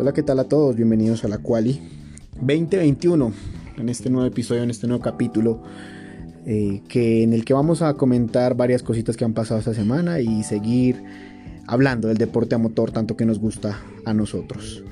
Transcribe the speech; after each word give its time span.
Hola, 0.00 0.14
¿qué 0.14 0.22
tal 0.22 0.38
a 0.38 0.44
todos? 0.44 0.76
Bienvenidos 0.76 1.24
a 1.24 1.28
la 1.28 1.36
Quali 1.36 1.78
2021, 2.36 3.34
en 3.76 3.88
este 3.90 4.08
nuevo 4.08 4.26
episodio, 4.26 4.62
en 4.62 4.70
este 4.70 4.86
nuevo 4.86 5.02
capítulo, 5.02 5.62
eh, 6.46 6.80
que, 6.88 7.22
en 7.22 7.34
el 7.34 7.44
que 7.44 7.52
vamos 7.52 7.82
a 7.82 7.92
comentar 7.92 8.56
varias 8.56 8.82
cositas 8.82 9.18
que 9.18 9.26
han 9.26 9.34
pasado 9.34 9.60
esta 9.60 9.74
semana 9.74 10.20
y 10.20 10.42
seguir 10.42 11.04
hablando 11.66 12.08
del 12.08 12.16
deporte 12.16 12.54
a 12.54 12.58
motor, 12.58 12.92
tanto 12.92 13.14
que 13.14 13.26
nos 13.26 13.38
gusta 13.38 13.78
a 14.06 14.14
nosotros. 14.14 14.82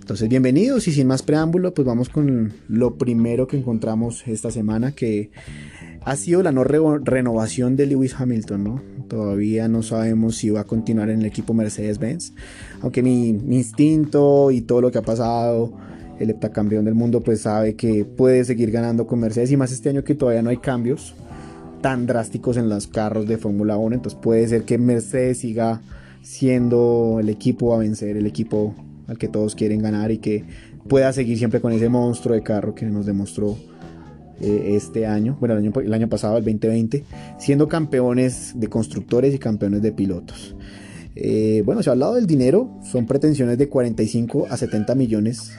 Entonces, 0.00 0.28
bienvenidos 0.28 0.88
y 0.88 0.92
sin 0.92 1.06
más 1.06 1.22
preámbulo, 1.22 1.72
pues 1.72 1.86
vamos 1.86 2.08
con 2.08 2.52
lo 2.66 2.96
primero 2.96 3.46
que 3.46 3.58
encontramos 3.58 4.26
esta 4.26 4.50
semana, 4.50 4.90
que 4.90 5.30
ha 6.06 6.14
sido 6.14 6.44
la 6.44 6.52
no 6.52 6.62
renovación 6.62 7.74
de 7.74 7.84
Lewis 7.84 8.14
Hamilton, 8.16 8.62
¿no? 8.62 8.82
Todavía 9.08 9.66
no 9.66 9.82
sabemos 9.82 10.36
si 10.36 10.50
va 10.50 10.60
a 10.60 10.64
continuar 10.64 11.10
en 11.10 11.18
el 11.18 11.26
equipo 11.26 11.52
Mercedes-Benz, 11.52 12.32
aunque 12.80 13.02
mi, 13.02 13.30
instinto 13.30 14.52
y 14.52 14.60
todo 14.60 14.80
lo 14.80 14.92
que 14.92 14.98
ha 14.98 15.02
pasado, 15.02 15.72
el 16.20 16.30
heptacampeón 16.30 16.84
del 16.84 16.94
mundo, 16.94 17.24
pues 17.24 17.40
sabe 17.40 17.74
que 17.74 18.04
puede 18.04 18.44
seguir 18.44 18.70
ganando 18.70 19.08
con 19.08 19.18
Mercedes 19.18 19.50
y 19.50 19.56
más 19.56 19.72
este 19.72 19.88
año 19.88 20.04
que 20.04 20.14
todavía 20.14 20.42
no 20.42 20.50
hay 20.50 20.58
cambios 20.58 21.12
tan 21.80 22.06
drásticos 22.06 22.56
en 22.56 22.68
los 22.68 22.86
carros 22.86 23.26
de 23.26 23.36
Fórmula 23.36 23.76
1, 23.76 23.96
entonces 23.96 24.18
puede 24.22 24.46
ser 24.46 24.62
que 24.62 24.78
Mercedes 24.78 25.38
siga 25.38 25.80
siendo 26.22 27.18
el 27.18 27.28
equipo 27.30 27.74
a 27.74 27.78
vencer, 27.78 28.16
el 28.16 28.26
equipo 28.26 28.76
al 29.08 29.18
que 29.18 29.26
todos 29.26 29.56
quieren 29.56 29.82
ganar 29.82 30.12
y 30.12 30.18
que 30.18 30.44
pueda 30.88 31.12
seguir 31.12 31.36
siempre 31.36 31.60
con 31.60 31.72
ese 31.72 31.88
monstruo 31.88 32.36
de 32.36 32.44
carro 32.44 32.76
que 32.76 32.86
nos 32.86 33.06
demostró 33.06 33.56
eh, 34.40 34.74
este 34.76 35.06
año, 35.06 35.36
bueno, 35.40 35.54
el 35.54 35.60
año, 35.60 35.72
el 35.80 35.94
año 35.94 36.08
pasado, 36.08 36.36
el 36.36 36.44
2020, 36.44 37.04
siendo 37.38 37.68
campeones 37.68 38.52
de 38.54 38.68
constructores 38.68 39.34
y 39.34 39.38
campeones 39.38 39.80
de 39.80 39.92
pilotos. 39.92 40.54
Eh, 41.14 41.62
bueno, 41.64 41.82
se 41.82 41.88
ha 41.88 41.94
hablado 41.94 42.16
del 42.16 42.26
dinero, 42.26 42.78
son 42.82 43.06
pretensiones 43.06 43.56
de 43.56 43.70
45 43.70 44.48
a 44.50 44.58
70 44.58 44.94
millones, 44.94 45.52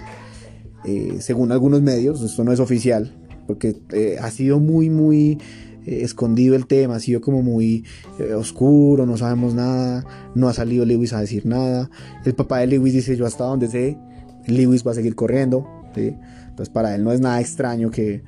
eh, 0.85 1.15
según 1.19 1.51
algunos 1.51 1.81
medios, 1.81 2.21
esto 2.21 2.43
no 2.43 2.51
es 2.51 2.59
oficial, 2.59 3.15
porque 3.47 3.77
ha 4.21 4.29
sido 4.29 4.59
muy, 4.59 4.91
muy 4.91 5.39
escondido 5.87 6.55
el 6.55 6.67
tema, 6.67 6.97
ha 6.97 6.99
sido 6.99 7.21
como 7.21 7.41
muy 7.41 7.85
oscuro, 8.35 9.05
no 9.05 9.17
sabemos 9.17 9.55
nada, 9.55 10.05
no 10.35 10.49
ha 10.49 10.53
salido 10.53 10.85
Lewis 10.85 11.13
a 11.13 11.21
decir 11.21 11.45
nada, 11.45 11.89
el 12.25 12.35
papá 12.35 12.59
de 12.59 12.67
Lewis 12.67 12.93
dice 12.93 13.15
yo 13.15 13.25
hasta 13.25 13.45
donde 13.45 13.69
sé, 13.69 13.97
Lewis 14.47 14.85
va 14.85 14.91
a 14.91 14.95
seguir 14.95 15.15
corriendo, 15.15 15.76
entonces 15.97 16.69
para 16.69 16.95
él 16.95 17.03
no 17.03 17.11
es 17.11 17.19
nada 17.19 17.39
extraño 17.39 17.91
que, 17.91 18.23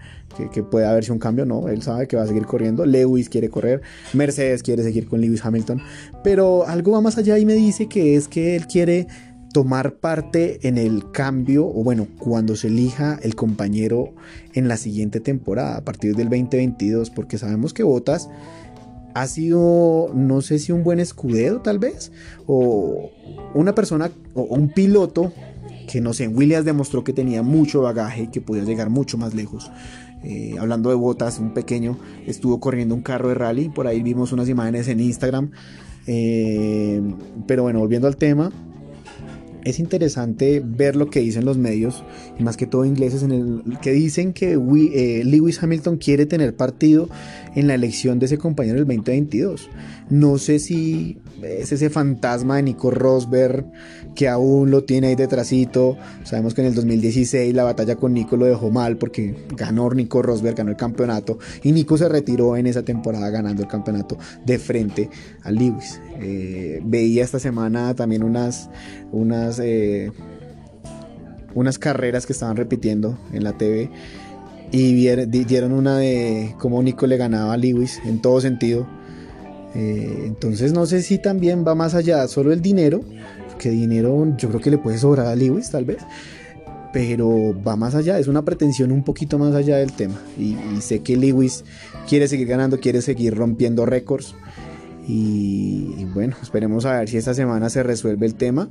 que, 0.51 0.63
pueda 0.63 0.91
haberse 0.91 1.11
un 1.11 1.19
cambio, 1.19 1.45
no, 1.45 1.67
él 1.69 1.81
sabe 1.81 2.07
que 2.07 2.15
va 2.15 2.23
a 2.23 2.27
seguir 2.27 2.45
corriendo, 2.45 2.85
Lewis 2.85 3.29
quiere 3.29 3.49
correr, 3.49 3.81
Mercedes 4.13 4.63
quiere 4.63 4.83
seguir 4.83 5.07
con 5.07 5.21
Lewis 5.21 5.43
Hamilton, 5.43 5.81
pero 6.23 6.67
algo 6.67 6.91
va 6.91 7.01
más 7.01 7.17
allá 7.17 7.37
y 7.37 7.45
me 7.45 7.53
dice 7.53 7.87
que 7.87 8.15
es 8.15 8.27
que 8.27 8.55
él 8.55 8.67
quiere 8.67 9.07
tomar 9.53 9.95
parte 9.95 10.67
en 10.67 10.77
el 10.77 11.11
cambio, 11.11 11.65
o 11.65 11.83
bueno, 11.83 12.07
cuando 12.19 12.55
se 12.55 12.67
elija 12.67 13.19
el 13.23 13.35
compañero 13.35 14.13
en 14.53 14.67
la 14.67 14.77
siguiente 14.77 15.19
temporada, 15.19 15.77
a 15.77 15.81
partir 15.83 16.15
del 16.15 16.29
2022, 16.29 17.09
porque 17.09 17.37
sabemos 17.37 17.73
que 17.73 17.83
Botas 17.83 18.29
ha 19.15 19.27
sido, 19.27 20.11
no 20.13 20.41
sé 20.41 20.59
si 20.59 20.71
un 20.71 20.83
buen 20.83 20.99
escudero 20.99 21.61
tal 21.61 21.79
vez, 21.79 22.11
o 22.45 23.09
una 23.55 23.73
persona, 23.73 24.11
o 24.35 24.43
un 24.43 24.69
piloto 24.69 25.33
que 25.89 26.01
no 26.01 26.13
sé, 26.13 26.27
Williams 26.27 26.65
demostró 26.65 27.03
que 27.03 27.13
tenía 27.13 27.41
mucho 27.41 27.81
bagaje 27.81 28.23
y 28.23 28.27
que 28.27 28.41
podía 28.41 28.63
llegar 28.63 28.91
mucho 28.91 29.17
más 29.17 29.33
lejos. 29.33 29.71
Eh, 30.23 30.55
hablando 30.59 30.89
de 30.89 30.95
botas, 30.95 31.39
un 31.39 31.51
pequeño 31.51 31.97
estuvo 32.27 32.59
corriendo 32.59 32.93
un 32.93 33.01
carro 33.01 33.29
de 33.29 33.35
rally, 33.35 33.69
por 33.69 33.87
ahí 33.87 34.03
vimos 34.03 34.31
unas 34.31 34.47
imágenes 34.49 34.87
en 34.87 34.99
Instagram. 34.99 35.49
Eh, 36.05 37.01
pero 37.47 37.63
bueno, 37.63 37.79
volviendo 37.79 38.07
al 38.07 38.17
tema, 38.17 38.51
es 39.69 39.79
interesante 39.79 40.61
ver 40.65 40.95
lo 40.95 41.09
que 41.09 41.19
dicen 41.19 41.45
los 41.45 41.57
medios, 41.57 42.03
y 42.37 42.43
más 42.43 42.57
que 42.57 42.67
todo 42.67 42.85
ingleses, 42.85 43.23
en 43.23 43.31
el 43.31 43.79
que 43.81 43.91
dicen 43.91 44.33
que 44.33 44.53
eh, 44.53 45.23
Lewis 45.23 45.61
Hamilton 45.61 45.97
quiere 45.97 46.25
tener 46.25 46.55
partido 46.55 47.09
en 47.55 47.67
la 47.67 47.75
elección 47.75 48.19
de 48.19 48.25
ese 48.27 48.37
compañero 48.37 48.75
del 48.75 48.85
2022. 48.85 49.69
No 50.09 50.37
sé 50.37 50.59
si 50.59 51.19
es 51.43 51.71
ese 51.71 51.89
fantasma 51.89 52.57
de 52.57 52.63
Nico 52.63 52.91
Rosberg 52.91 53.65
que 54.15 54.27
aún 54.27 54.71
lo 54.71 54.83
tiene 54.83 55.07
ahí 55.07 55.15
detrásito. 55.15 55.97
Sabemos 56.23 56.53
que 56.53 56.61
en 56.61 56.67
el 56.67 56.75
2016 56.75 57.53
la 57.53 57.63
batalla 57.63 57.95
con 57.95 58.13
Nico 58.13 58.35
lo 58.37 58.45
dejó 58.45 58.71
mal 58.71 58.97
porque 58.97 59.35
ganó 59.55 59.89
Nico 59.91 60.21
Rosberg, 60.21 60.57
ganó 60.57 60.71
el 60.71 60.77
campeonato 60.77 61.39
y 61.63 61.71
Nico 61.71 61.97
se 61.97 62.09
retiró 62.09 62.57
en 62.57 62.67
esa 62.67 62.83
temporada 62.83 63.29
ganando 63.29 63.61
el 63.61 63.67
campeonato 63.67 64.17
de 64.45 64.59
frente 64.59 65.09
a 65.43 65.51
Lewis. 65.51 66.01
Eh, 66.19 66.81
veía 66.83 67.23
esta 67.23 67.39
semana 67.39 67.95
también 67.95 68.23
unas, 68.23 68.69
unas, 69.11 69.59
eh, 69.59 70.11
unas 71.55 71.79
carreras 71.79 72.25
que 72.25 72.33
estaban 72.33 72.57
repitiendo 72.57 73.17
en 73.33 73.43
la 73.43 73.57
TV 73.57 73.89
y 74.71 74.93
dieron 75.45 75.71
una 75.71 75.97
de 75.97 76.53
cómo 76.59 76.83
Nico 76.83 77.07
le 77.07 77.17
ganaba 77.17 77.53
a 77.53 77.57
Lewis 77.57 77.99
en 78.05 78.21
todo 78.21 78.39
sentido 78.39 78.85
eh, 79.75 80.23
entonces 80.25 80.73
no 80.73 80.85
sé 80.85 81.01
si 81.01 81.19
también 81.19 81.63
va 81.65 81.75
más 81.75 81.93
allá 81.93 82.27
solo 82.27 82.51
el 82.51 82.61
dinero, 82.61 83.01
que 83.57 83.69
dinero 83.69 84.35
yo 84.37 84.49
creo 84.49 84.61
que 84.61 84.71
le 84.71 84.77
puede 84.77 84.97
sobrar 84.97 85.27
a 85.27 85.35
Lewis 85.35 85.69
tal 85.69 85.85
vez, 85.85 85.99
pero 86.91 87.55
va 87.61 87.75
más 87.75 87.93
allá, 87.93 88.17
es 88.17 88.27
una 88.27 88.43
pretensión 88.43 88.91
un 88.91 89.03
poquito 89.03 89.37
más 89.37 89.53
allá 89.53 89.77
del 89.77 89.93
tema. 89.93 90.15
Y, 90.37 90.55
sé 90.81 90.99
que 91.01 91.17
Lewis 91.17 91.63
quiere 92.07 92.27
seguir 92.27 92.47
ganando, 92.47 92.79
quiere 92.79 93.01
seguir 93.01 93.35
rompiendo 93.35 93.85
récords. 93.85 94.35
Y, 95.11 96.05
bueno, 96.13 96.35
esperemos 96.39 96.85
a 96.85 96.99
ver 96.99 97.09
si 97.09 97.17
esta 97.17 97.33
semana 97.33 97.71
se 97.71 97.81
resuelve 97.81 98.27
el 98.27 98.35
tema, 98.35 98.69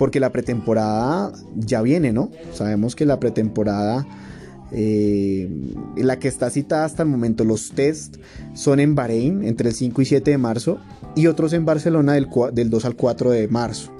porque 0.00 0.18
la 0.18 0.32
pretemporada 0.32 1.32
ya 1.54 1.80
viene, 1.80 2.12
¿no? 2.12 2.32
Sabemos 2.52 2.96
que 2.96 3.06
la 3.06 3.20
pretemporada 3.20 4.04
eh, 4.72 5.48
la 5.96 6.18
que 6.18 6.26
está 6.26 6.50
citada 6.50 6.84
hasta 6.84 7.04
el 7.04 7.08
momento, 7.08 7.44
los 7.44 7.70
test 7.70 8.16
son 8.52 8.80
en 8.80 8.96
Bahrein 8.96 9.44
entre 9.44 9.68
el 9.68 9.74
5 9.76 10.02
y 10.02 10.04
7 10.06 10.32
de 10.32 10.38
marzo 10.38 10.78
y 11.14 11.28
otros 11.28 11.52
en 11.52 11.64
Barcelona 11.64 12.14
del, 12.14 12.26
del 12.52 12.68
2 12.68 12.84
al 12.84 12.96
4 12.96 13.30
de 13.30 13.46
marzo. 13.46 13.92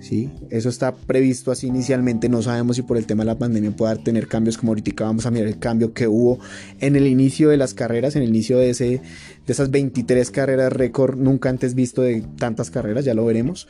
¿Sí? 0.00 0.30
Eso 0.50 0.68
está 0.68 0.94
previsto 0.94 1.52
así 1.52 1.68
inicialmente. 1.68 2.28
No 2.28 2.42
sabemos 2.42 2.76
si 2.76 2.82
por 2.82 2.96
el 2.96 3.06
tema 3.06 3.22
de 3.22 3.26
la 3.26 3.38
pandemia 3.38 3.70
pueda 3.70 3.96
tener 3.96 4.26
cambios 4.26 4.58
como 4.58 4.72
ahorita 4.72 5.04
vamos 5.04 5.26
a 5.26 5.30
mirar 5.30 5.48
el 5.48 5.58
cambio 5.58 5.92
que 5.92 6.08
hubo 6.08 6.38
en 6.80 6.96
el 6.96 7.06
inicio 7.06 7.48
de 7.50 7.56
las 7.56 7.74
carreras, 7.74 8.16
en 8.16 8.22
el 8.22 8.30
inicio 8.30 8.58
de, 8.58 8.70
ese, 8.70 8.84
de 8.86 9.52
esas 9.52 9.70
23 9.70 10.30
carreras 10.30 10.72
récord 10.72 11.16
nunca 11.16 11.48
antes 11.48 11.74
visto 11.74 12.02
de 12.02 12.22
tantas 12.38 12.70
carreras, 12.70 13.04
ya 13.04 13.14
lo 13.14 13.24
veremos. 13.24 13.68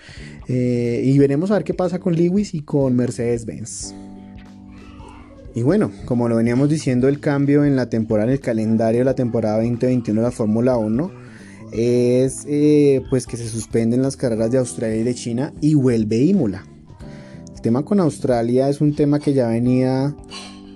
Eh, 0.49 1.03
y 1.05 1.19
veremos 1.19 1.51
a 1.51 1.55
ver 1.55 1.65
qué 1.65 1.75
pasa 1.75 1.99
con 1.99 2.15
Lewis 2.15 2.55
y 2.55 2.63
con 2.63 2.97
Mercedes-Benz. 2.97 3.95
Y 5.53 5.63
bueno, 5.63 5.91
como 6.05 6.29
lo 6.29 6.37
veníamos 6.37 6.69
diciendo, 6.69 7.09
el 7.09 7.19
cambio 7.19 7.65
en 7.65 7.75
la 7.75 7.91
temporada, 7.91 8.29
en 8.29 8.35
el 8.35 8.41
calendario 8.41 9.01
de 9.01 9.05
la 9.05 9.15
temporada 9.15 9.57
2021 9.57 10.21
de 10.21 10.25
la 10.25 10.31
Fórmula 10.31 10.77
1 10.77 11.20
es 11.73 12.45
eh, 12.49 13.03
pues 13.11 13.27
que 13.27 13.37
se 13.37 13.49
suspenden 13.49 14.03
las 14.03 14.17
carreras 14.17 14.51
de 14.51 14.59
Australia 14.59 14.97
y 14.97 15.03
de 15.03 15.15
China 15.15 15.53
y 15.61 15.75
vuelve 15.75 16.19
Imola. 16.19 16.65
El 17.55 17.61
tema 17.61 17.85
con 17.85 18.01
Australia 18.01 18.69
es 18.69 18.81
un 18.81 18.95
tema 18.95 19.19
que 19.21 19.35
ya 19.35 19.49
venía 19.49 20.15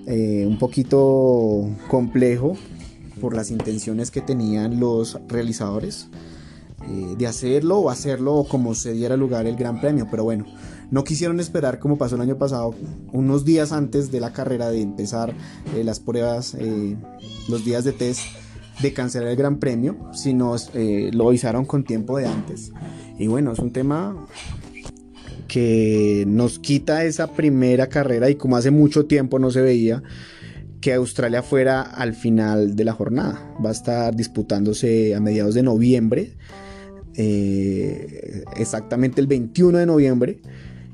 eh, 0.07 0.45
un 0.47 0.57
poquito 0.57 1.69
complejo 1.87 2.55
por 3.19 3.35
las 3.35 3.51
intenciones 3.51 4.11
que 4.11 4.21
tenían 4.21 4.79
los 4.79 5.19
realizadores 5.27 6.07
eh, 6.87 7.15
de 7.17 7.27
hacerlo 7.27 7.79
o 7.79 7.89
hacerlo 7.89 8.45
como 8.47 8.75
se 8.75 8.93
diera 8.93 9.17
lugar 9.17 9.47
el 9.47 9.55
Gran 9.55 9.81
Premio. 9.81 10.07
Pero 10.09 10.23
bueno, 10.23 10.45
no 10.91 11.03
quisieron 11.03 11.39
esperar 11.39 11.79
como 11.79 11.97
pasó 11.97 12.15
el 12.15 12.21
año 12.21 12.37
pasado, 12.37 12.75
unos 13.11 13.43
días 13.43 13.71
antes 13.71 14.11
de 14.11 14.19
la 14.19 14.31
carrera 14.31 14.69
de 14.69 14.81
empezar 14.81 15.33
las 15.83 15.99
pruebas, 15.99 16.55
los 17.49 17.65
días 17.65 17.83
de 17.83 17.91
test 17.91 18.21
de 18.81 18.93
cancelar 18.93 19.29
el 19.29 19.35
Gran 19.35 19.59
Premio, 19.59 20.11
sino 20.13 20.55
lo 21.11 21.27
avisaron 21.29 21.65
con 21.65 21.83
tiempo 21.83 22.17
de 22.17 22.27
antes. 22.27 22.71
Y 23.17 23.27
bueno, 23.27 23.53
es 23.53 23.59
un 23.59 23.71
tema 23.71 24.27
que 25.47 26.25
nos 26.27 26.59
quita 26.59 27.05
esa 27.05 27.33
primera 27.33 27.87
carrera 27.87 28.29
y 28.29 28.35
como 28.35 28.57
hace 28.57 28.71
mucho 28.71 29.05
tiempo 29.05 29.39
no 29.39 29.51
se 29.51 29.61
veía 29.61 30.03
que 30.81 30.93
Australia 30.93 31.41
fuera 31.41 31.81
al 31.81 32.13
final 32.13 32.75
de 32.75 32.83
la 32.83 32.93
jornada. 32.93 33.53
Va 33.63 33.69
a 33.69 33.73
estar 33.73 34.15
disputándose 34.15 35.15
a 35.15 35.19
mediados 35.19 35.55
de 35.55 35.63
noviembre 35.63 36.37
eh, 37.17 38.43
exactamente 38.57 39.21
el 39.21 39.27
21 39.27 39.77
de 39.77 39.85
noviembre 39.85 40.41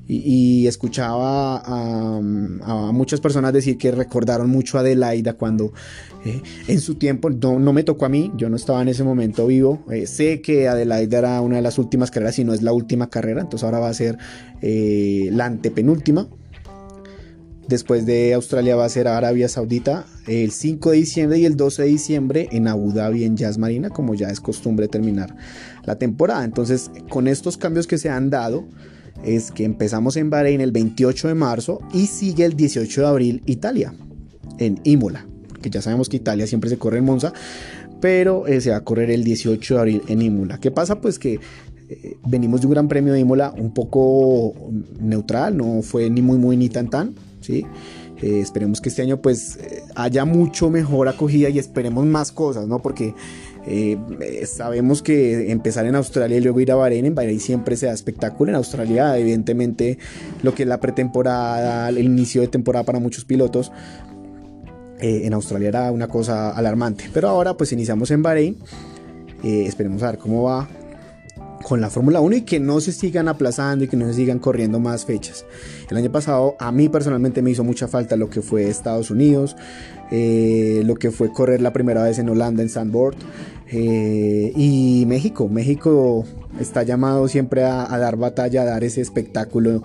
y, 0.08 0.68
escuchaba 0.68 1.62
a, 1.66 2.20
muchas 2.92 3.22
personas 3.22 3.54
decir 3.54 3.78
que 3.78 3.92
recordaron 3.92 4.50
mucho 4.50 4.78
a 4.78 4.82
Adelaida 4.82 5.34
cuando 5.34 5.74
eh, 6.26 6.42
en 6.68 6.80
su 6.80 6.96
tiempo, 6.96 7.30
no, 7.30 7.74
me 7.74 7.84
tocó 7.84 8.06
a 8.06 8.10
mí, 8.10 8.32
yo 8.36 8.50
no 8.50 8.56
estaba 8.56 8.82
en 8.82 8.90
ese 8.90 9.04
momento 9.04 9.48
vivo, 9.48 9.86
eh, 9.90 10.08
sé 10.08 10.42
que 10.42 10.68
Adelaida 10.68 11.20
era 11.20 11.42
una 11.42 11.58
de 11.58 11.62
las 11.62 11.78
últimas 11.78 12.12
carreras 12.12 12.38
y 12.40 12.44
no 12.44 12.54
es 12.54 12.62
la 12.62 12.74
última 12.74 13.10
carrera, 13.10 13.42
entonces 13.42 13.64
ahora 13.64 13.80
va 13.80 13.90
a 13.90 13.94
ser 13.94 14.18
la 14.62 15.46
antepenúltima, 15.46 16.28
Después 17.72 18.06
de 18.06 18.34
Australia 18.34 18.76
va 18.76 18.84
a 18.84 18.90
ser 18.90 19.08
Arabia 19.08 19.48
Saudita 19.48 20.06
el 20.28 20.52
5 20.52 20.92
de 20.92 20.98
diciembre 20.98 21.40
y 21.40 21.46
el 21.46 21.56
12 21.56 21.84
de 21.84 21.88
diciembre 21.88 22.50
en 22.52 22.68
Abu 22.68 22.92
Dhabi 22.92 23.24
en 23.24 23.38
Jazz 23.38 23.58
Marina, 23.58 23.90
como 23.90 24.14
ya 24.14 24.28
es 24.30 24.42
costumbre 24.42 24.90
terminar 24.90 25.38
la 25.86 25.98
temporada. 25.98 26.44
Entonces, 26.44 26.92
con 27.10 27.30
estos 27.30 27.56
cambios 27.56 27.88
que 27.88 27.98
se 27.98 28.10
han 28.10 28.30
dado, 28.30 28.68
es 29.26 29.52
que 29.52 29.64
empezamos 29.64 30.18
en 30.18 30.30
Bahrein 30.30 30.62
el 30.62 30.72
28 30.72 31.28
de 31.28 31.36
marzo 31.36 31.80
y 31.94 32.08
sigue 32.08 32.46
el 32.46 32.56
18 32.56 33.02
de 33.02 33.08
abril 33.08 33.44
Italia, 33.46 33.94
en 34.58 34.80
Imola, 34.84 35.26
porque 35.50 35.70
ya 35.70 35.82
sabemos 35.82 36.10
que 36.10 36.18
Italia 36.18 36.48
siempre 36.48 36.70
se 36.70 36.78
corre 36.78 37.00
en 37.00 37.06
Monza, 37.06 37.34
pero 38.00 38.48
eh, 38.48 38.62
se 38.62 38.72
va 38.72 38.78
a 38.78 38.84
correr 38.84 39.12
el 39.12 39.24
18 39.24 39.74
de 39.74 39.80
abril 39.80 40.02
en 40.08 40.22
Imola. 40.22 40.60
¿Qué 40.60 40.72
pasa? 40.72 41.02
Pues 41.02 41.20
que 41.20 41.40
eh, 41.90 42.18
venimos 42.26 42.62
de 42.62 42.68
un 42.68 42.74
gran 42.74 42.88
premio 42.88 43.14
de 43.14 43.20
Imola 43.20 43.54
un 43.58 43.74
poco 43.74 44.54
neutral, 45.00 45.58
no 45.58 45.82
fue 45.82 46.10
ni 46.10 46.22
muy 46.22 46.38
muy 46.38 46.58
ni 46.58 46.70
tan 46.70 46.90
tan, 46.90 47.14
¿sí? 47.42 47.66
Eh, 48.22 48.40
esperemos 48.40 48.82
que 48.82 48.90
este 48.90 49.02
año 49.02 49.22
pues 49.22 49.58
haya 49.96 50.26
mucho 50.26 50.70
mejor 50.70 51.08
acogida 51.08 51.50
y 51.50 51.60
esperemos 51.60 52.06
más 52.06 52.32
cosas, 52.32 52.68
¿no? 52.68 52.82
Porque 52.82 53.16
eh, 53.66 54.46
sabemos 54.48 55.04
que 55.04 55.52
empezar 55.52 55.86
en 55.86 55.96
Australia 55.96 56.38
y 56.38 56.42
luego 56.42 56.60
ir 56.60 56.72
a 56.72 56.76
Bahrein, 56.76 57.06
en 57.06 57.16
Bahrein 57.16 57.40
siempre 57.40 57.76
se 57.76 57.86
da 57.86 57.94
espectáculo. 57.94 58.50
En 58.50 58.56
Australia, 58.56 59.18
evidentemente, 59.18 59.98
lo 60.42 60.56
que 60.56 60.64
es 60.64 60.70
la 60.70 60.80
pretemporada, 60.80 61.90
el 61.90 62.00
inicio 62.00 62.42
de 62.42 62.48
temporada 62.48 62.86
para 62.86 63.00
muchos 63.00 63.26
pilotos, 63.26 63.72
eh, 65.00 65.22
en 65.26 65.34
Australia 65.34 65.70
era 65.70 65.92
una 65.92 66.08
cosa 66.08 66.52
alarmante. 66.52 67.06
Pero 67.14 67.30
ahora, 67.30 67.56
pues 67.56 67.72
iniciamos 67.72 68.12
en 68.12 68.24
Bahrein. 68.24 68.58
Eh, 69.44 69.66
esperemos 69.66 70.04
a 70.04 70.12
ver 70.12 70.20
cómo 70.20 70.44
va 70.44 70.68
con 71.72 71.80
la 71.80 71.90
Fórmula 71.90 72.20
1 72.20 72.36
y 72.36 72.42
que 72.42 72.60
no 72.60 72.82
se 72.82 72.92
sigan 72.92 73.30
aplazando 73.30 73.86
y 73.86 73.88
que 73.88 73.96
no 73.96 74.06
se 74.08 74.16
sigan 74.16 74.40
corriendo 74.40 74.82
más 74.82 75.06
fechas. 75.06 75.46
El 75.90 75.96
año 75.96 76.12
pasado 76.12 76.58
a 76.60 76.70
mí 76.74 76.90
personalmente 76.90 77.42
me 77.42 77.50
hizo 77.50 77.64
mucha 77.64 77.88
falta 77.88 78.18
lo 78.18 78.30
que 78.30 78.42
fue 78.42 78.68
Estados 78.68 79.10
Unidos, 79.10 79.56
lo 80.12 80.96
que 80.96 81.12
fue 81.12 81.32
correr 81.32 81.62
la 81.62 81.72
primera 81.72 82.04
vez 82.04 82.20
en 82.20 82.28
Holanda 82.28 82.62
en 82.62 82.68
Sandboard, 82.68 83.16
eh, 83.70 84.52
y 84.54 85.06
México, 85.08 85.48
México 85.48 86.26
está 86.60 86.84
llamado 86.84 87.30
siempre 87.30 87.64
a, 87.64 87.88
dar 87.98 88.18
batalla, 88.18 88.64
a 88.64 88.66
dar 88.66 88.84
ese 88.84 89.00
espectáculo 89.00 89.82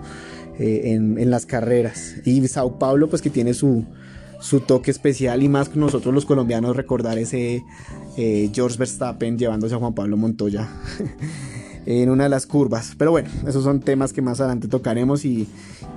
eh, 0.59 0.91
en, 0.93 1.31
las 1.31 1.45
carreras. 1.45 2.15
Y 2.25 2.45
Sao 2.49 2.79
Paulo, 2.79 3.07
pues 3.07 3.21
que 3.21 3.29
tiene 3.29 3.53
su, 3.53 3.85
su 4.41 4.59
toque 4.59 4.91
especial 4.91 5.41
y 5.41 5.47
más 5.47 5.69
que 5.69 5.79
nosotros 5.79 6.13
los 6.13 6.25
colombianos 6.25 6.75
recordar 6.75 7.17
ese 7.17 7.63
eh, 8.17 8.49
George 8.53 8.77
Verstappen 8.77 9.37
llevándose 9.37 9.75
a 9.75 9.77
Juan 9.77 9.93
Pablo 9.93 10.17
Montoya 10.17 10.67
en 11.87 12.09
una 12.09 12.25
de 12.25 12.29
las 12.29 12.45
curvas. 12.45 12.93
Pero 12.97 13.11
bueno, 13.11 13.29
esos 13.47 13.63
son 13.63 13.79
temas 13.79 14.11
que 14.11 14.21
más 14.21 14.41
adelante 14.41 14.67
tocaremos 14.67 15.23
y, 15.23 15.47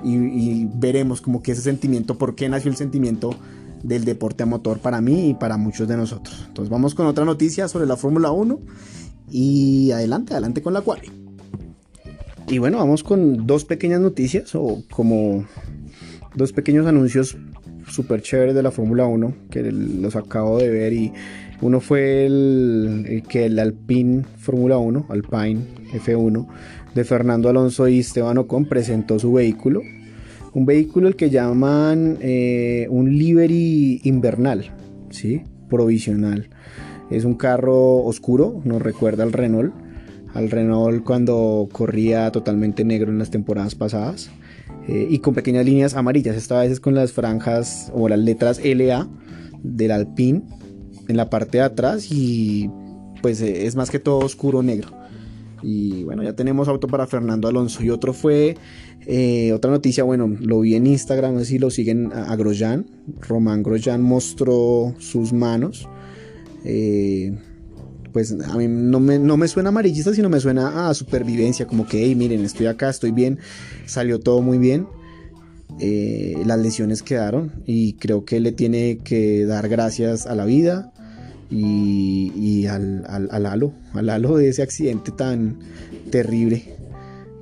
y 0.03 0.67
veremos 0.75 1.19
como 1.21 1.43
que 1.43 1.51
ese 1.51 1.61
sentimiento, 1.61 2.17
por 2.17 2.33
qué 2.33 2.47
nació 2.47 2.71
el 2.71 2.77
sentimiento 2.77 3.35
del 3.83 4.05
deporte 4.05 4.43
a 4.43 4.45
motor 4.45 4.79
para 4.79 5.01
mí 5.01 5.29
y 5.29 5.33
para 5.33 5.57
muchos 5.57 5.87
de 5.87 5.97
nosotros. 5.97 6.45
Entonces 6.47 6.69
vamos 6.69 6.95
con 6.95 7.07
otra 7.07 7.25
noticia 7.25 7.67
sobre 7.67 7.85
la 7.85 7.97
Fórmula 7.97 8.31
1 8.31 8.59
y 9.29 9.91
adelante, 9.91 10.33
adelante 10.33 10.61
con 10.61 10.73
la 10.73 10.81
cual. 10.81 11.01
Y 12.47 12.57
bueno, 12.57 12.77
vamos 12.77 13.03
con 13.03 13.45
dos 13.45 13.65
pequeñas 13.65 13.99
noticias 13.99 14.55
o 14.55 14.83
como 14.91 15.45
dos 16.35 16.53
pequeños 16.53 16.85
anuncios 16.87 17.37
super 17.89 18.21
chéveres 18.21 18.55
de 18.55 18.63
la 18.63 18.71
Fórmula 18.71 19.05
1 19.05 19.33
que 19.49 19.69
los 19.71 20.15
acabo 20.15 20.57
de 20.57 20.69
ver 20.69 20.93
y 20.93 21.13
uno 21.61 21.79
fue 21.79 22.25
el, 22.25 23.23
que 23.27 23.45
el 23.45 23.59
Alpine 23.59 24.23
Fórmula 24.37 24.77
1, 24.77 25.05
Alpine 25.09 25.61
F1 25.93 26.47
de 26.95 27.03
Fernando 27.03 27.49
Alonso 27.49 27.87
y 27.87 27.99
Esteban 27.99 28.37
Ocon 28.37 28.65
presentó 28.65 29.19
su 29.19 29.33
vehículo 29.33 29.81
un 30.53 30.65
vehículo 30.65 31.07
el 31.07 31.15
que 31.15 31.29
llaman 31.29 32.17
eh, 32.21 32.87
un 32.89 33.17
livery 33.17 34.01
invernal, 34.03 34.71
¿sí? 35.09 35.43
provisional. 35.69 36.49
Es 37.09 37.23
un 37.23 37.35
carro 37.35 38.03
oscuro, 38.03 38.61
nos 38.63 38.81
recuerda 38.81 39.23
al 39.23 39.33
Renault, 39.33 39.73
al 40.33 40.49
Renault 40.49 41.03
cuando 41.03 41.67
corría 41.71 42.31
totalmente 42.31 42.83
negro 42.83 43.11
en 43.11 43.19
las 43.19 43.31
temporadas 43.31 43.75
pasadas. 43.75 44.29
Eh, 44.87 45.07
y 45.09 45.19
con 45.19 45.33
pequeñas 45.33 45.65
líneas 45.65 45.93
amarillas, 45.93 46.35
esta 46.35 46.59
vez 46.59 46.71
es 46.71 46.79
con 46.79 46.95
las 46.95 47.11
franjas 47.11 47.91
o 47.93 48.09
las 48.09 48.19
letras 48.19 48.59
LA 48.63 49.07
del 49.61 49.91
Alpine 49.91 50.43
en 51.07 51.17
la 51.17 51.29
parte 51.29 51.59
de 51.59 51.63
atrás 51.63 52.11
y 52.11 52.69
pues 53.21 53.41
eh, 53.41 53.65
es 53.65 53.75
más 53.75 53.89
que 53.89 53.99
todo 53.99 54.19
oscuro 54.19 54.63
negro. 54.63 54.89
Y 55.63 56.03
bueno, 56.03 56.23
ya 56.23 56.33
tenemos 56.33 56.67
auto 56.67 56.87
para 56.87 57.07
Fernando 57.07 57.47
Alonso. 57.47 57.83
Y 57.83 57.89
otro 57.89 58.13
fue, 58.13 58.57
eh, 59.05 59.53
otra 59.53 59.71
noticia, 59.71 60.03
bueno, 60.03 60.35
lo 60.39 60.61
vi 60.61 60.75
en 60.75 60.87
Instagram, 60.87 61.37
así 61.37 61.59
lo 61.59 61.69
siguen 61.69 62.11
a, 62.13 62.35
Grosjean. 62.35 62.85
Román 63.19 63.63
Grosjean 63.63 64.01
mostró 64.01 64.95
sus 64.99 65.33
manos. 65.33 65.87
Eh, 66.65 67.37
pues 68.11 68.31
a 68.33 68.57
mí 68.57 68.67
no 68.67 68.99
me, 68.99 69.47
suena 69.47 69.69
amarillista, 69.69 70.13
sino 70.13 70.29
me 70.29 70.39
suena 70.39 70.89
a 70.89 70.93
supervivencia, 70.93 71.65
como 71.65 71.87
que, 71.87 72.03
hey, 72.03 72.15
miren, 72.15 72.43
estoy 72.43 72.65
acá, 72.65 72.89
estoy 72.89 73.11
bien, 73.11 73.39
salió 73.85 74.19
todo 74.19 74.41
muy 74.41 74.57
bien. 74.57 74.87
Eh, 75.79 76.41
las 76.45 76.59
lesiones 76.59 77.01
quedaron 77.01 77.63
y 77.65 77.93
creo 77.93 78.25
que 78.25 78.39
le 78.39 78.51
tiene 78.51 78.99
que 79.03 79.45
dar 79.45 79.67
gracias 79.67 80.27
a 80.27 80.35
la 80.35 80.45
vida, 80.45 80.91
y, 81.51 82.65
al, 82.67 83.03
al, 83.07 83.45
halo, 83.45 83.73
al 83.93 84.21
de 84.21 84.49
ese 84.49 84.61
accidente 84.61 85.11
tan 85.11 85.59
terrible 86.09 86.77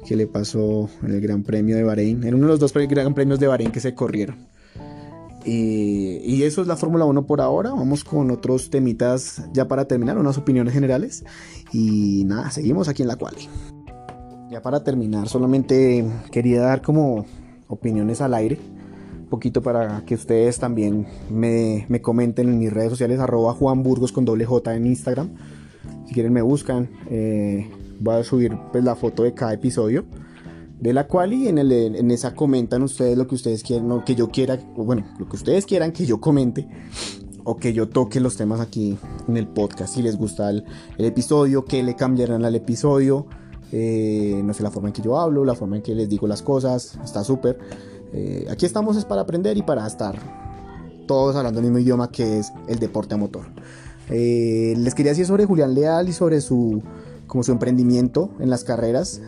que 0.05 0.15
le 0.15 0.25
pasó 0.25 0.89
en 1.03 1.11
el 1.11 1.21
Gran 1.21 1.43
Premio 1.43 1.75
de 1.75 1.83
Bahrein, 1.83 2.23
en 2.23 2.33
uno 2.33 2.47
de 2.47 2.51
los 2.53 2.59
dos 2.59 2.73
Gran 2.73 3.13
Premios 3.13 3.39
de 3.39 3.47
Bahrein 3.47 3.71
que 3.71 3.79
se 3.79 3.93
corrieron. 3.93 4.37
y 5.45 6.41
eso 6.43 6.61
es 6.61 6.67
la 6.67 6.75
Fórmula 6.75 7.05
1 7.05 7.27
por 7.27 7.41
ahora. 7.41 7.69
Vamos 7.71 8.03
con 8.03 8.31
otros 8.31 8.69
temitas 8.69 9.43
ya 9.53 9.67
para 9.67 9.85
terminar, 9.85 10.17
unas 10.17 10.37
opiniones 10.37 10.73
generales. 10.73 11.23
Y 11.71 12.23
nada, 12.25 12.49
seguimos 12.49 12.87
aquí 12.87 13.03
en 13.03 13.07
la 13.07 13.15
quali. 13.15 13.47
Ya 14.49 14.63
para 14.63 14.83
terminar, 14.83 15.29
solamente 15.29 16.03
quería 16.31 16.61
dar 16.61 16.81
como 16.81 17.25
opiniones 17.69 18.19
al 18.19 18.33
aire 18.33 18.57
poquito 19.29 19.61
para 19.61 20.03
que 20.05 20.15
ustedes 20.15 20.59
también 20.59 21.07
me, 21.29 21.85
comenten 22.01 22.49
en 22.49 22.59
mis 22.59 22.73
redes 22.73 22.89
sociales, 22.89 23.19
arroba 23.19 23.53
Juan 23.53 23.83
Burgos 23.83 24.11
con 24.11 24.25
doble 24.25 24.45
J 24.45 24.75
en 24.75 24.87
Instagram. 24.87 25.29
Si 26.07 26.13
quieren 26.13 26.33
me 26.33 26.41
buscan, 26.41 26.89
eh, 27.09 27.69
voy 27.99 28.15
a 28.15 28.23
subir 28.23 28.57
pues, 28.71 28.83
la 28.83 28.95
foto 28.95 29.23
de 29.23 29.33
cada 29.33 29.53
episodio 29.53 30.05
de 30.79 30.93
la 30.93 31.07
cual 31.07 31.33
y 31.33 31.47
en, 31.47 31.57
el, 31.57 31.71
en 31.71 32.09
esa 32.09 32.33
comentan 32.33 32.83
ustedes 32.83 33.17
lo 33.17 33.27
que 33.27 33.35
ustedes 33.35 33.63
quieran, 33.63 33.91
o 33.91 34.05
que 34.05 34.15
yo 34.15 34.29
quiera, 34.29 34.57
bueno, 34.77 35.05
lo 35.19 35.27
que 35.27 35.35
ustedes 35.35 35.65
quieran 35.65 35.91
que 35.91 36.05
yo 36.05 36.21
comente 36.21 36.67
o 37.43 37.57
que 37.57 37.73
yo 37.73 37.89
toque 37.89 38.19
los 38.19 38.37
temas 38.37 38.59
aquí 38.59 38.97
en 39.27 39.37
el 39.37 39.47
podcast. 39.47 39.95
Si 39.95 40.01
les 40.01 40.17
gusta 40.17 40.49
el, 40.49 40.63
episodio, 40.97 41.65
que 41.65 41.83
le 41.83 41.95
cambiarán 41.95 42.45
al 42.45 42.55
episodio, 42.55 43.27
eh, 43.71 44.41
no 44.43 44.53
sé, 44.53 44.63
la 44.63 44.71
forma 44.71 44.89
en 44.89 44.93
que 44.93 45.01
yo 45.01 45.19
hablo, 45.19 45.45
la 45.45 45.55
forma 45.55 45.77
en 45.77 45.81
que 45.81 45.93
les 45.93 46.09
digo 46.09 46.27
las 46.27 46.41
cosas, 46.41 46.97
está 47.03 47.23
súper. 47.23 47.57
Eh, 48.13 48.47
aquí 48.49 48.65
estamos 48.65 48.97
es 48.97 49.05
para 49.05 49.21
aprender 49.21 49.57
y 49.57 49.61
para 49.61 49.85
estar 49.85 50.17
todos 51.07 51.35
hablando 51.35 51.59
el 51.59 51.65
mismo 51.65 51.79
idioma 51.79 52.11
que 52.11 52.39
es 52.39 52.51
el 52.67 52.79
deporte 52.79 53.15
a 53.15 53.17
motor. 53.17 53.45
Eh, 54.09 54.73
les 54.77 54.95
quería 54.95 55.11
decir 55.11 55.25
sobre 55.25 55.45
Julián 55.45 55.75
Leal 55.75 56.09
y 56.09 56.13
sobre 56.13 56.41
su, 56.41 56.81
como 57.27 57.43
su 57.43 57.51
emprendimiento 57.51 58.31
en 58.39 58.49
las 58.49 58.63
carreras. 58.63 59.21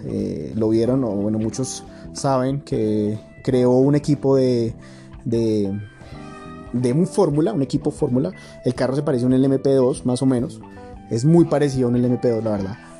Lo 0.56 0.70
vieron, 0.70 1.04
o 1.04 1.10
bueno, 1.10 1.38
muchos 1.38 1.84
saben 2.14 2.62
que 2.62 3.20
creó 3.44 3.72
un 3.74 3.96
equipo 3.96 4.36
de, 4.36 4.74
de, 5.26 5.80
de 6.74 6.94
un 6.94 7.06
fórmula, 7.06 7.54
un 7.54 7.62
equipo 7.62 7.92
fórmula. 7.92 8.32
El 8.66 8.74
carro 8.74 8.96
se 8.96 9.04
parece 9.04 9.26
a 9.26 9.28
un 9.28 9.34
LMP2 9.34 10.04
más 10.04 10.22
o 10.22 10.26
menos. 10.26 10.62
Es 11.12 11.26
muy 11.26 11.46
parecido 11.46 11.88
a 11.88 11.92
un 11.92 11.98
LMP2, 11.98 12.42
la 12.42 12.52
verdad. 12.52 12.91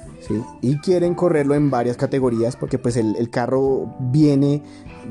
Y 0.62 0.78
quieren 0.78 1.16
correrlo 1.16 1.56
en 1.56 1.70
varias 1.70 1.98
categorías 1.98 2.56
porque 2.56 2.78
pues 2.78 2.98
el, 2.98 3.30
carro 3.30 3.96
viene 4.00 4.62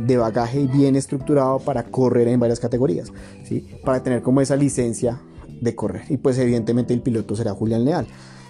de 0.07 0.17
bagaje 0.17 0.61
y 0.61 0.67
bien 0.67 0.97
estructurado 0.97 1.59
para 1.59 1.85
correr 1.85 2.29
en 2.29 2.40
varias 2.40 2.61
categorías, 2.61 3.12
¿sí? 3.45 3.67
Para 3.85 4.02
tener 4.02 4.23
como 4.23 4.40
esa 4.40 4.57
licencia 4.57 5.21
de 5.61 5.75
correr. 5.75 6.02
Y 6.09 6.17
pues 6.17 6.38
evidentemente 6.38 6.95
el 6.95 7.02
piloto 7.02 7.35
será 7.37 7.52
Julián 7.52 7.85
Leal. 7.85 8.07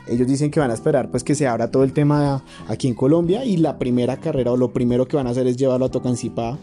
Ellos 0.06 0.26
dicen 0.26 0.50
que 0.50 0.60
van 0.60 0.70
a 0.70 0.74
esperar 0.74 1.10
pues 1.10 1.24
que 1.24 1.34
se 1.34 1.46
abra 1.46 1.70
todo 1.70 1.84
el 1.84 1.92
tema 1.92 2.44
aquí 2.68 2.88
en 2.88 2.94
Colombia 2.94 3.44
y 3.44 3.56
la 3.56 3.78
primera 3.78 4.18
carrera 4.18 4.52
o 4.52 4.56
lo 4.56 4.72
primero 4.72 5.06
que 5.06 5.16
van 5.16 5.26
a 5.26 5.30
hacer 5.30 5.46
es 5.46 5.56
llevarlo 5.56 5.86
a 5.86 5.90
Tocancipá 5.90 6.58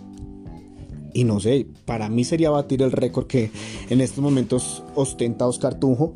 y 1.13 1.23
no 1.23 1.39
sé, 1.39 1.65
para 1.85 2.09
mí 2.09 2.23
sería 2.23 2.51
batir 2.51 2.83
el 2.83 2.91
récord 2.91 3.25
que 3.25 3.49
en 3.89 4.01
estos 4.01 4.19
momentos 4.19 4.83
ostenta 4.93 5.47
Oscar 5.47 5.73
Tunjo 5.73 6.13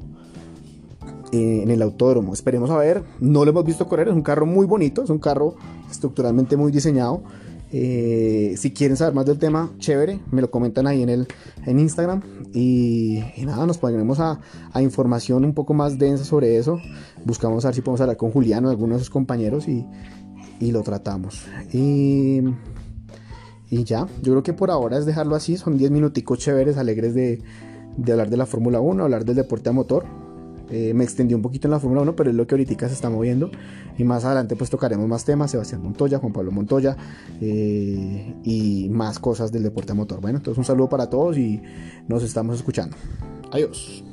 eh, 1.31 1.61
en 1.63 1.71
el 1.71 1.81
autódromo. 1.81 2.33
Esperemos 2.33 2.69
a 2.71 2.77
ver, 2.77 3.03
no 3.19 3.45
lo 3.45 3.51
hemos 3.51 3.65
visto 3.65 3.87
correr, 3.87 4.09
es 4.09 4.13
un 4.13 4.21
carro 4.21 4.45
muy 4.45 4.65
bonito, 4.65 5.03
es 5.03 5.09
un 5.09 5.19
carro 5.19 5.55
estructuralmente 5.89 6.57
muy 6.57 6.71
diseñado. 6.71 7.23
Eh, 7.73 8.55
si 8.57 8.73
quieren 8.73 8.97
saber 8.97 9.13
más 9.13 9.25
del 9.25 9.39
tema, 9.39 9.71
chévere, 9.77 10.19
me 10.29 10.41
lo 10.41 10.51
comentan 10.51 10.87
ahí 10.87 11.03
en, 11.03 11.09
el, 11.09 11.27
en 11.65 11.79
Instagram. 11.79 12.21
Y, 12.53 13.23
nada, 13.45 13.65
nos 13.65 13.77
pondremos 13.77 14.19
a, 14.19 14.41
información 14.81 15.45
un 15.45 15.53
poco 15.53 15.73
más 15.73 15.97
densa 15.97 16.25
sobre 16.25 16.57
eso. 16.57 16.79
Buscamos 17.23 17.63
a 17.63 17.69
ver 17.69 17.75
si 17.75 17.81
podemos 17.81 18.01
hablar 18.01 18.17
con 18.17 18.31
Juliano, 18.31 18.69
algunos 18.69 18.97
de 18.97 19.05
sus 19.05 19.09
compañeros, 19.09 19.67
y, 19.67 19.85
lo 20.59 20.83
tratamos. 20.83 21.45
Y, 21.71 22.41
y, 23.69 23.83
ya, 23.85 24.05
yo 24.21 24.33
creo 24.33 24.43
que 24.43 24.53
por 24.53 24.69
ahora 24.69 24.97
es 24.97 25.05
dejarlo 25.05 25.35
así. 25.35 25.55
Son 25.55 25.77
10 25.77 25.91
minuticos 25.91 26.39
chéveres, 26.39 26.77
alegres 26.77 27.15
de, 27.15 27.41
de 27.95 28.11
hablar 28.11 28.29
de 28.29 28.37
la 28.37 28.45
Fórmula 28.45 28.81
1, 28.81 29.03
hablar 29.03 29.23
del 29.23 29.35
deporte 29.35 29.69
a 29.69 29.71
motor. 29.71 30.05
Eh, 30.71 30.93
me 30.93 31.03
extendí 31.03 31.33
un 31.33 31.41
poquito 31.41 31.67
en 31.67 31.71
la 31.71 31.79
Fórmula 31.79 32.01
1, 32.01 32.15
pero 32.15 32.29
es 32.29 32.35
lo 32.35 32.47
que 32.47 32.55
ahorita 32.55 32.87
se 32.87 32.93
está 32.93 33.09
moviendo. 33.09 33.51
Y 33.97 34.03
más 34.03 34.25
adelante 34.25 34.55
pues 34.55 34.69
tocaremos 34.69 35.07
más 35.07 35.25
temas, 35.25 35.51
Sebastián 35.51 35.81
Montoya, 35.83 36.19
Juan 36.19 36.33
Pablo 36.33 36.51
Montoya 36.51 36.95
eh, 37.41 38.35
y 38.43 38.89
más 38.89 39.19
cosas 39.19 39.51
del 39.51 39.63
deporte 39.63 39.93
motor. 39.93 40.21
Bueno, 40.21 40.37
entonces 40.37 40.57
un 40.57 40.65
saludo 40.65 40.89
para 40.89 41.09
todos 41.09 41.37
y 41.37 41.61
nos 42.07 42.23
estamos 42.23 42.55
escuchando. 42.55 42.95
Adiós. 43.51 44.10